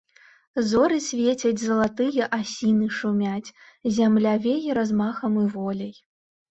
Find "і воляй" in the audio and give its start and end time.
5.45-5.95